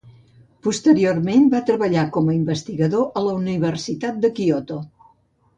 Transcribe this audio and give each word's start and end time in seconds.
Posteriorment, 0.67 1.43
va 1.51 1.61
treballar 1.67 2.07
com 2.17 2.31
a 2.33 2.37
investigador 2.37 3.07
a 3.21 3.23
la 3.29 3.37
Universitat 3.43 4.21
de 4.25 4.37
Kyoto. 4.41 4.81